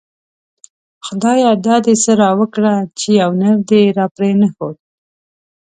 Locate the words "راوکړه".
2.21-2.73